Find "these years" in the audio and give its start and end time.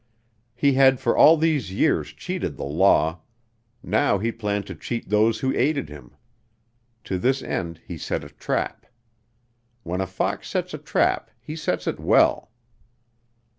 1.37-2.07